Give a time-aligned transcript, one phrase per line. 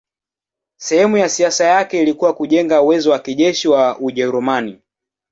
[0.77, 4.81] Sehemu ya siasa yake ilikuwa kujenga uwezo wa kijeshi wa Ujerumani.